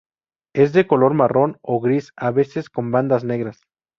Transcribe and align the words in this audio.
Es 0.55 0.73
de 0.73 0.87
color 0.87 1.13
marrón 1.13 1.59
o 1.61 1.79
gris, 1.79 2.11
a 2.15 2.31
veces 2.31 2.71
con 2.71 2.89
bandas 2.89 3.23
negras. 3.23 3.61